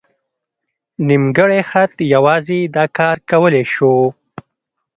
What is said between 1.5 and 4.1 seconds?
خط یوازې دا کار کولی شو.